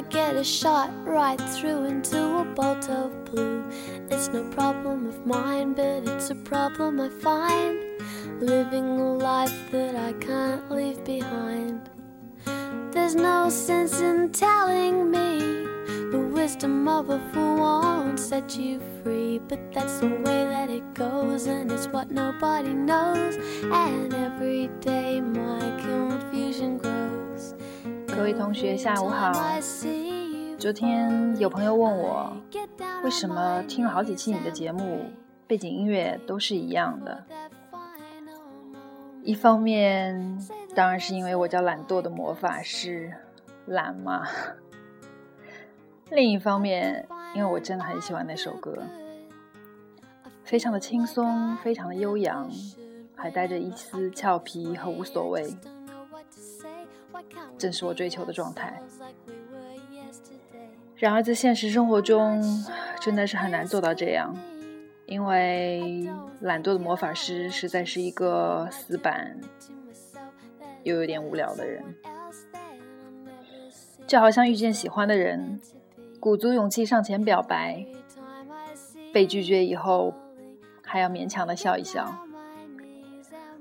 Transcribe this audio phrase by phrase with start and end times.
[0.00, 3.62] I get a shot right through into a bolt of blue.
[4.10, 7.78] It's no problem of mine, but it's a problem I find.
[8.40, 11.90] Living a life that I can't leave behind.
[12.92, 15.38] There's no sense in telling me
[16.10, 19.38] the wisdom of a fool won't set you free.
[19.38, 23.36] But that's the way that it goes, and it's what nobody knows.
[23.64, 27.19] And every day my confusion grows.
[28.20, 29.32] 各位同学，下午好。
[30.58, 32.30] 昨天有朋友问我，
[33.02, 35.06] 为什么听了好几期你的节目，
[35.46, 37.24] 背景音乐都是一样的？
[39.22, 40.38] 一方面，
[40.74, 43.10] 当然是因为我叫懒惰的魔法师，
[43.64, 44.28] 懒嘛。
[46.10, 48.76] 另一方面，因为我真的很喜欢那首歌，
[50.44, 52.50] 非常的轻松，非常的悠扬，
[53.16, 55.56] 还带着一丝俏皮和无所谓，
[57.58, 58.80] 正是我追求的状态。
[60.96, 62.42] 然而，在现实生活中，
[63.00, 64.36] 真的是很难做到这样，
[65.06, 66.06] 因为
[66.40, 69.38] 懒惰的魔法师实在是一个死板
[70.82, 71.82] 又有点无聊的人，
[74.06, 75.58] 就好像遇见喜欢的人，
[76.20, 77.86] 鼓足勇气上前表白，
[79.10, 80.12] 被拒绝以后，
[80.82, 82.26] 还要勉强的笑一笑，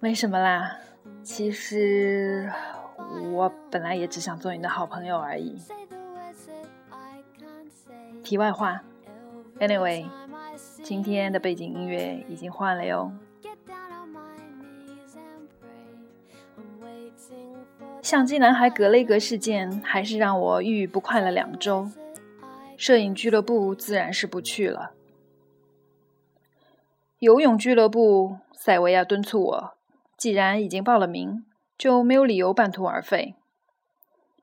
[0.00, 0.76] 没什么啦。
[1.22, 2.50] 其实
[3.32, 5.56] 我本来也只想做你的好朋友而已。
[8.22, 8.82] 题外话
[9.58, 10.06] ，Anyway，
[10.82, 13.12] 今天的背景音乐已经换了哟。
[18.00, 21.88] 相机男孩格雷格事件还是让我郁郁不快了两周，
[22.76, 24.92] 摄影俱乐部自然是不去了。
[27.20, 29.74] 游泳俱乐部，塞维亚敦促我，
[30.16, 31.44] 既然已经报了名，
[31.82, 33.34] 就没有理由半途而废。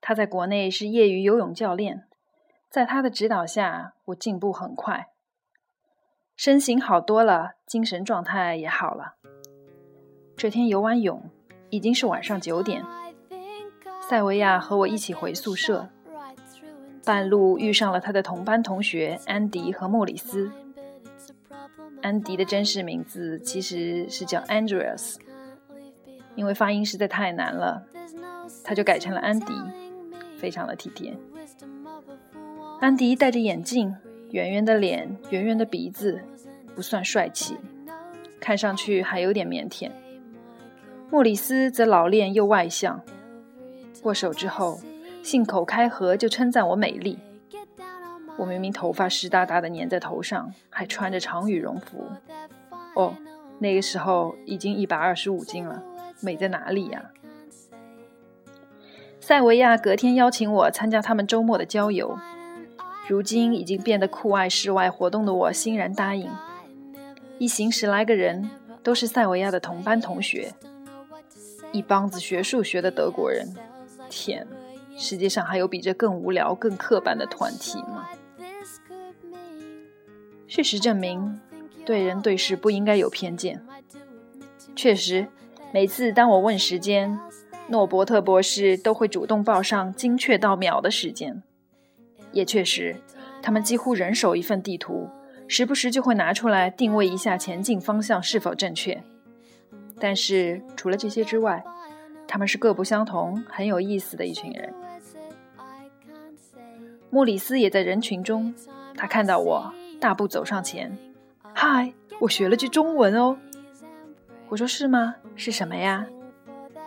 [0.00, 2.02] 他在国内是业余游泳教练，
[2.68, 5.06] 在他的指导下，我进步很快，
[6.34, 9.18] 身形好多了，精神状态也好了。
[10.36, 11.30] 这天游完泳，
[11.70, 12.84] 已经是晚上九点。
[14.08, 15.88] 塞维亚和我一起回宿舍，
[17.04, 20.50] 半路遇上了他的同班同学安迪和莫里斯。
[22.02, 25.18] 安迪的真实名字其实是叫 Andreas，
[26.38, 27.82] 因为发音实在太难了，
[28.62, 29.52] 他就改成了安迪，
[30.38, 31.12] 非常的体贴。
[32.80, 33.92] 安迪戴着眼镜，
[34.30, 36.22] 圆圆的脸，圆圆的鼻子，
[36.76, 37.56] 不算帅气，
[38.38, 39.90] 看上去还有点腼腆。
[41.10, 43.00] 莫里斯则老练又外向。
[44.04, 44.78] 握手之后，
[45.24, 47.18] 信口开河就称赞我美丽。
[48.36, 52.06] 我明明头发湿哒哒的粘在头上，还穿着长羽绒服。
[52.94, 53.12] 哦，
[53.58, 55.82] 那个时候已经一百二十五斤了，
[56.20, 57.10] 美在哪里呀？
[59.20, 62.18] 塞维亚隔天邀请我参加他们周末的郊游。
[63.08, 66.30] 如今已经变得酷爱室外活动的我，欣然答应。
[67.38, 68.50] 一行十来个人，
[68.82, 70.52] 都是塞维亚的同班同学，
[71.72, 73.54] 一帮子学数学的德国人。
[74.10, 74.46] 天，
[74.96, 78.08] 世界上还有比这更无聊、更刻板的团体吗？
[80.46, 81.40] 事实证明，
[81.84, 83.62] 对人对事不应该有偏见。
[84.74, 85.28] 确实，
[85.70, 87.18] 每次当我问时间，
[87.68, 91.42] 诺伯特博士都会主动报上精确到秒的时间。
[92.32, 92.96] 也确实，
[93.42, 95.08] 他们几乎人手一份地图，
[95.46, 99.02] 时不时就会拿出来定位一下前进方向是否正确。
[100.00, 101.62] 但是除了这些之外，
[102.26, 104.72] 他们是各不相同、很有意思的一群人。
[107.10, 108.54] 莫里斯也在人群中，
[108.94, 110.96] 他看到我，大步走上前
[111.54, 113.36] ：“嗨，我学了句中文哦。”
[114.48, 115.16] 我说：“是吗？
[115.38, 116.06] 是什么呀？”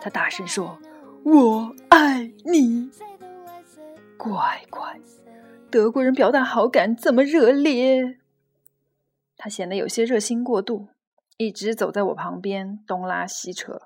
[0.00, 0.78] 他大声说
[1.24, 2.90] ：“我爱你。”
[4.16, 5.00] 乖乖。
[5.70, 8.18] 德国人表达好感这么热烈，
[9.36, 10.88] 他显得有些热心过度，
[11.38, 13.80] 一直走在我旁边东拉西扯。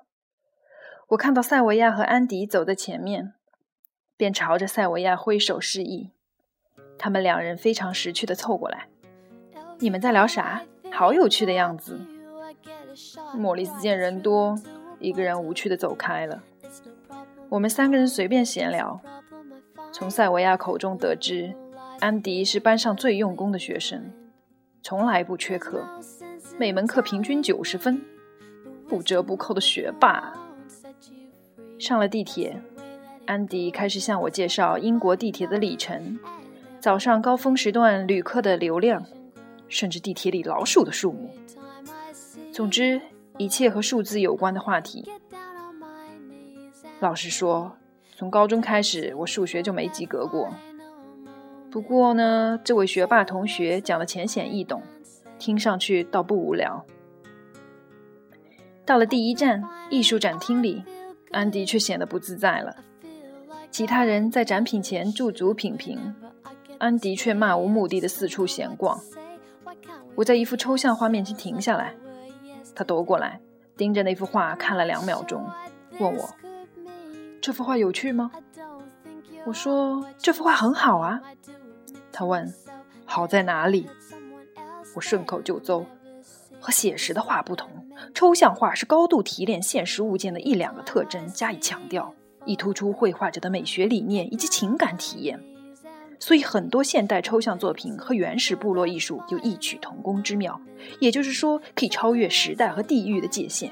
[1.09, 3.33] 我看到塞维亚和安迪走在前面，
[4.17, 6.11] 便朝着塞维亚挥手示意。
[6.99, 8.89] 他们两人非常识趣的凑过来
[9.79, 10.63] ：“你们在聊啥？
[10.91, 12.01] 好有趣的样子。”
[13.35, 14.57] 莫里斯见人多，
[14.99, 16.41] 一个人无趣的走开了。
[17.49, 18.99] 我们三个人随便闲聊，
[19.91, 21.53] 从塞维亚口中得知。
[21.99, 24.11] 安迪是班上最用功的学生，
[24.83, 25.83] 从来不缺课，
[26.59, 28.01] 每门课平均九十分，
[28.87, 30.33] 不折不扣的学霸。
[31.79, 32.61] 上了地铁，
[33.25, 36.19] 安迪开始向我介绍英国地铁的里程、
[36.79, 39.03] 早上高峰时段旅客的流量，
[39.67, 41.31] 甚至地铁里老鼠的数目。
[42.57, 42.99] 总之，
[43.37, 45.07] 一切和数字有关的话题。
[46.99, 47.77] 老实说，
[48.15, 50.49] 从高中开始，我数学就没及格过。
[51.69, 54.81] 不过呢，这位学霸同学讲的浅显易懂，
[55.37, 56.83] 听上去倒不无聊。
[58.83, 60.83] 到了第一站艺术展厅里，
[61.29, 62.77] 安迪却显得不自在了。
[63.69, 66.15] 其他人在展品前驻足品评，
[66.79, 68.99] 安迪却漫无目的的四处闲逛。
[70.15, 71.93] 我在一幅抽象画面前停下来，
[72.77, 73.41] 他夺过来，
[73.75, 75.49] 盯着那幅画看了两秒钟，
[75.97, 76.29] 问我
[77.41, 78.31] ：“这幅画有趣吗？”
[79.47, 81.19] 我说：“这幅画很好啊。”
[82.13, 82.53] 他问
[83.03, 83.89] ：“好在哪里？”
[84.93, 85.83] 我顺口就诌。
[86.59, 87.67] 和写实的画不同，
[88.13, 92.13] 抽象画是高度提炼现实物件的一两个特征加以强调，
[92.45, 95.43] 以突出绘画者的美学理念以及情感体验。
[96.19, 100.59] 所以，很多现代抽象作品和原始部落艺术有异曲同工之妙，
[100.99, 103.71] 也就是说，可以超越时代和地域的界限。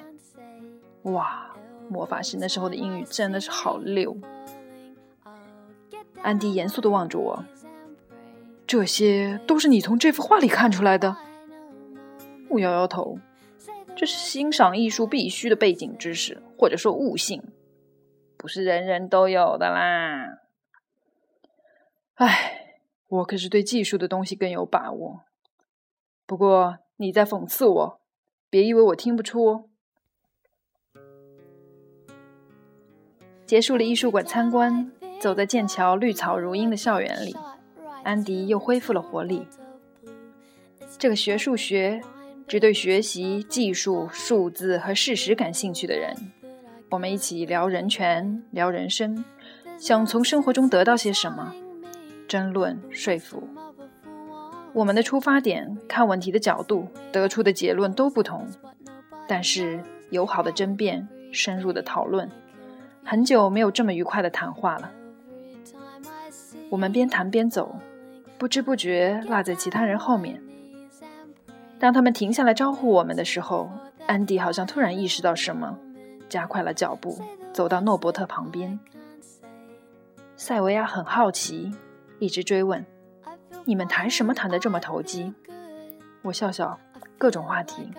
[1.03, 1.55] 哇，
[1.89, 4.15] 魔法师那时候的英语真的是好溜。
[6.21, 7.43] 安迪严肃地望着我，
[8.65, 11.17] 这些都是你从这幅画里看出来的。
[12.49, 13.19] 我摇摇头，
[13.95, 17.43] 这是欣赏艺术必须的背景知识，或者说悟性，
[18.37, 20.44] 不是人人都有的啦。
[22.15, 25.25] 唉，我可是对技术的东西更有把握。
[26.25, 28.01] 不过你在讽刺我，
[28.49, 29.65] 别以为我听不出哦。
[33.45, 37.35] 结束了艺术馆参观，走在剑桥绿草如茵的校园里，
[38.03, 39.47] 安迪又恢复了活力。
[40.97, 42.01] 这个学数学。
[42.47, 46.15] 只对学习、技术、数字和事实感兴趣的人，
[46.91, 49.25] 我们一起聊人权、聊人生，
[49.79, 51.55] 想从生活中得到些什么？
[52.27, 53.47] 争论、说服。
[54.73, 58.47] 我们的出发点、看问题的角度、得出的结论都不同，
[59.27, 62.29] 但是友好的争辩、深入的讨论，
[63.03, 64.91] 很久没有这么愉快的谈话了。
[66.69, 67.75] 我们边谈边走，
[68.37, 70.41] 不知不觉落在其他人后面。
[71.79, 73.69] 当他们停下来招呼我们的时候，
[74.07, 75.77] 安迪好像突然意识到什么，
[76.27, 77.17] 加快了脚步，
[77.53, 78.77] 走到诺伯特旁边。
[80.35, 81.71] 塞维亚很好奇，
[82.19, 82.85] 一直追问
[83.65, 85.33] ：“你们谈什么谈得这么投机？”
[86.23, 86.79] 我笑笑，
[87.17, 87.91] 各种话题。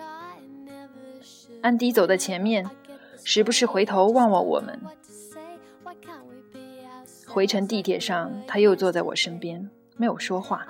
[1.61, 2.69] 安迪走在前面，
[3.23, 4.79] 时不时回头望望我们。
[7.27, 10.65] 回程地铁上，他又坐在我身边，没有说话。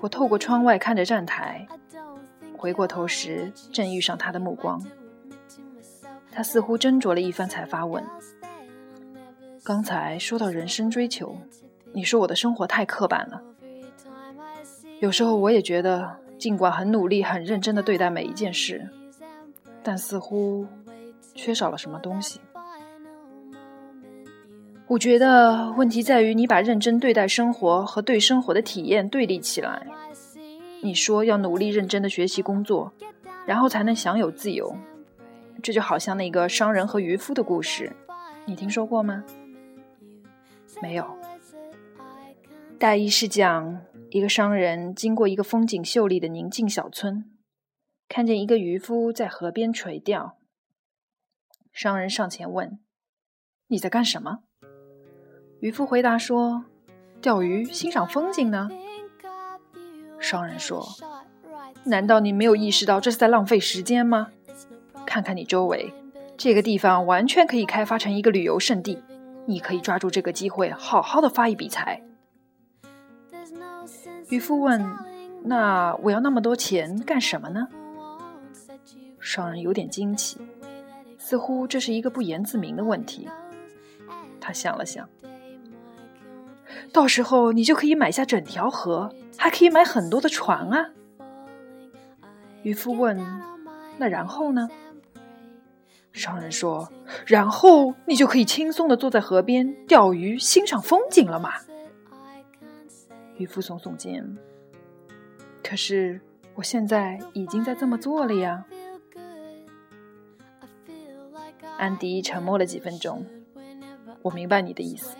[0.00, 1.66] 我透过窗外看着站台，
[2.56, 4.82] 回过头时正遇上他的目光。
[6.30, 8.04] 他似乎斟酌了一番，才发问
[9.64, 11.34] ：“刚才说到人生追求，
[11.94, 13.40] 你说我的生活太刻板了。
[15.00, 18.86] 有时候我也觉得，尽管很努力、很认真的对待每一件事，
[19.82, 20.66] 但似乎
[21.34, 22.38] 缺少了什么东西。
[24.86, 29.86] 我觉得问题在于你把认真对待生活和对生活的体验对立起来。”
[30.82, 32.92] 你说要努力认真的学习工作，
[33.46, 34.76] 然后才能享有自由，
[35.62, 37.90] 这就好像那个商人和渔夫的故事，
[38.44, 39.24] 你听说过吗？
[40.82, 41.18] 没有。
[42.78, 43.80] 大意是讲
[44.10, 47.24] 一个商人经过一个风景秀丽的宁静小村，
[48.08, 50.36] 看见一个渔夫在河边垂钓。
[51.72, 52.78] 商人上前问
[53.68, 54.40] ：“你在干什么？”
[55.60, 56.66] 渔夫回答说
[57.22, 58.68] ：“钓鱼，欣赏风景呢。”
[60.20, 60.86] 商人说
[61.86, 64.30] ：“难道你没有意识到这是在浪费时间吗？
[65.06, 65.92] 看看你周围，
[66.36, 69.02] 这个地方完全可以开发成一个旅游胜地。
[69.46, 72.02] 你可以抓住这个机会，好好的发一笔财。”
[74.30, 74.96] 渔夫问
[75.44, 77.68] ：“那我要那么多钱干什么呢？”
[79.20, 80.38] 商人有点惊奇，
[81.18, 83.28] 似乎这是一个不言自明的问题。
[84.40, 85.08] 他想了想
[86.92, 90.90] ：“到时候你就可以买下整条河。”还可以买很多的船啊！
[92.62, 93.20] 渔夫问
[93.98, 94.68] ：“那然后呢？”
[96.14, 96.90] 商人说
[97.26, 101.52] ：“然后你就可以轻松的坐在河边钓鱼，欣赏风景了嘛。”
[103.36, 104.38] 渔夫耸耸肩
[105.62, 106.18] ：“可是
[106.54, 108.64] 我现在已经在这么做了呀。”
[111.76, 113.26] 安迪沉默了几分钟。
[114.22, 115.14] 我明白你的意思。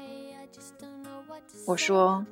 [1.67, 2.25] 我说：“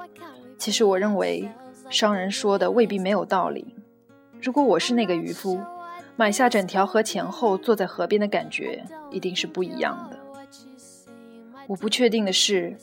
[0.56, 1.50] 其实我认为。”
[1.90, 3.76] 商人说的未必没有道理。
[4.40, 5.60] 如果我是那个渔夫，
[6.16, 10.18] 买下整条河前后坐在河边的感觉一定是不一样的。
[11.66, 12.76] 我不确定的是，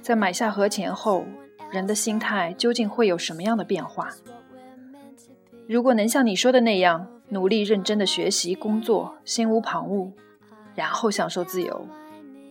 [0.00, 1.24] 在买下河前后，
[1.70, 4.10] 人的心态究竟会有什么样的变化。
[5.68, 10.10] 如果能像你说的那样，努力认真的学习工作，心无旁骛，
[10.74, 11.86] 然后享受自由，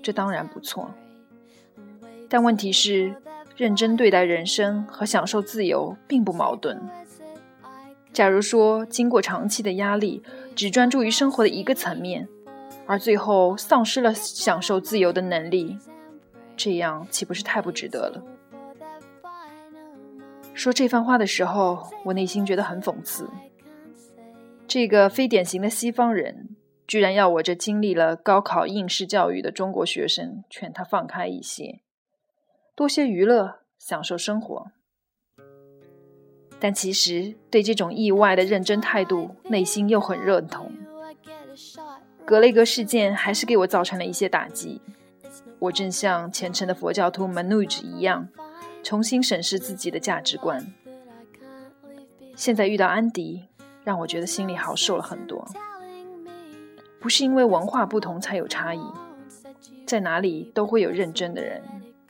[0.02, 0.92] 这当然不错。
[2.30, 3.16] 但问题是。
[3.58, 6.82] 认真对待人生和享受自由并不矛盾。
[8.14, 10.22] 假如说经过长期的压力，
[10.56, 12.28] 只专注于生活的一个层面，
[12.86, 15.78] 而最后丧失了享受自由的能力，
[16.58, 18.24] 这样岂不是太不值得了？
[20.54, 23.30] 说这番话的时候，我内心觉得很讽刺。
[24.68, 31.80] 这个非典型的西方人，居然要我这经历了高考应试教育的中国学生劝他放开一些，
[32.76, 34.72] 多些娱乐，享受生活。
[36.64, 40.72] 但其实对这种意外的认真态度，内心又很认同。
[42.24, 44.80] 格雷格事件还是给我造成了一些打击。
[45.58, 48.30] 我正像虔诚的佛教徒 Manuj 一样，
[48.84, 50.72] 重新审视自己的价值观。
[52.36, 53.48] 现在遇到安迪，
[53.84, 55.44] 让我觉得心里好受了很多。
[57.00, 58.82] 不是因为文化不同才有差异，
[59.88, 61.64] 在哪里都会有认真的人，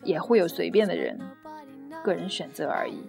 [0.03, 1.17] 也会有随便的人，
[2.03, 2.99] 个人选择而已。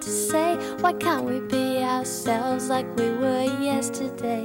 [0.00, 0.56] To say.
[0.80, 4.44] Why can't we be ourselves like we were yesterday?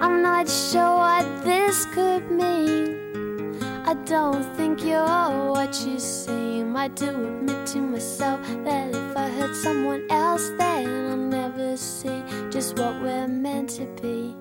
[0.00, 3.62] I'm not sure what this could mean.
[3.86, 6.76] I don't think you're what you seem.
[6.76, 12.22] I do admit to myself that if I hurt someone else, then I'll never see
[12.50, 14.34] just what we're meant to be.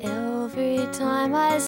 [0.00, 1.58] Every time I